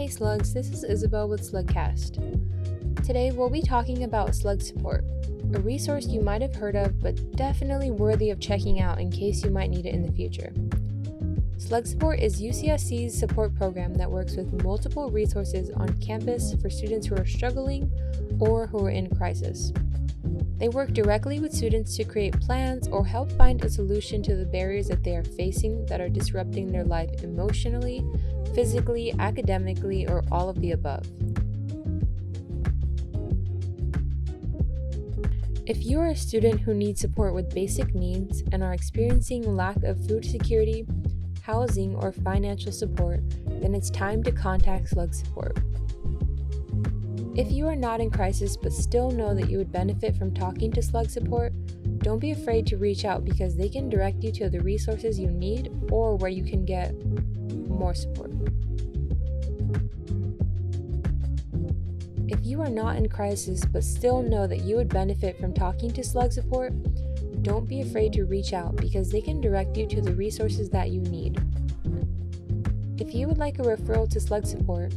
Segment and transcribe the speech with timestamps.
[0.00, 3.04] Hey slugs, this is Isabel with Slugcast.
[3.04, 5.04] Today we'll be talking about Slug Support,
[5.52, 9.44] a resource you might have heard of but definitely worthy of checking out in case
[9.44, 10.54] you might need it in the future.
[11.58, 17.06] Slug Support is UCSC's support program that works with multiple resources on campus for students
[17.06, 17.92] who are struggling
[18.40, 19.70] or who are in crisis.
[20.56, 24.46] They work directly with students to create plans or help find a solution to the
[24.46, 28.02] barriers that they are facing that are disrupting their life emotionally,
[28.54, 31.06] physically, academically, or all of the above.
[35.66, 39.82] If you are a student who needs support with basic needs and are experiencing lack
[39.84, 40.84] of food security,
[41.42, 43.20] housing, or financial support,
[43.60, 45.58] then it's time to contact Slug Support.
[47.40, 50.70] If you are not in crisis but still know that you would benefit from talking
[50.72, 51.54] to Slug Support,
[52.00, 55.30] don't be afraid to reach out because they can direct you to the resources you
[55.30, 56.92] need or where you can get
[57.66, 58.30] more support.
[62.28, 65.90] If you are not in crisis but still know that you would benefit from talking
[65.92, 66.74] to Slug Support,
[67.42, 70.90] don't be afraid to reach out because they can direct you to the resources that
[70.90, 71.40] you need.
[72.98, 74.92] If you would like a referral to Slug Support,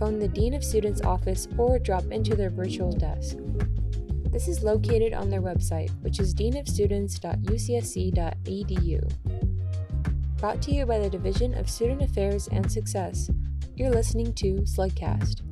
[0.00, 3.36] phone the Dean of Students office or drop into their virtual desk.
[4.30, 9.12] This is located on their website, which is deanofstudents.ucsc.edu.
[10.38, 13.30] Brought to you by the Division of Student Affairs and Success,
[13.76, 15.42] you're listening to Slugcast.